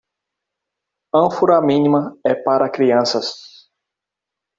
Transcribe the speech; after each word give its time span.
Ânfora 1.15 1.61
mínima 1.61 2.17
é 2.25 2.33
para 2.33 2.71
crianças. 2.71 3.69